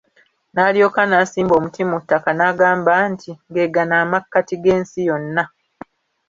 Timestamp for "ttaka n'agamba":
2.01-2.93